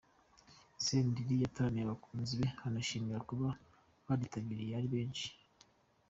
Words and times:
Senderi 0.85 1.35
yataramiye 1.43 1.83
abakunzi 1.85 2.33
be 2.39 2.47
anishimira 2.65 3.19
kuba 3.29 3.47
baritabiriye 4.05 4.73
ari 4.79 4.87
benshi. 4.95 5.27